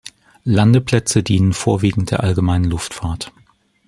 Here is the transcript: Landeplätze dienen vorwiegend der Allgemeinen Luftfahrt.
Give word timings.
Landeplätze 0.45 1.21
dienen 1.21 1.53
vorwiegend 1.53 2.09
der 2.09 2.21
Allgemeinen 2.21 2.65
Luftfahrt. 2.65 3.31